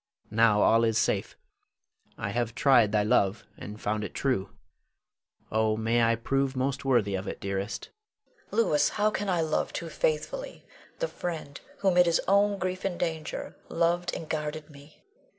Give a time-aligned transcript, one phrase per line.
[0.31, 1.37] Now all is safe.
[2.17, 4.49] I have tried thy love, and found it true.
[5.51, 7.91] Oh, may I prove most worthy of it, dearest.
[8.49, 8.69] Leonore.
[8.71, 10.65] Louis, how can I love too faithfully
[10.97, 15.03] the friend who, 'mid his own grief and danger, loved and guarded me.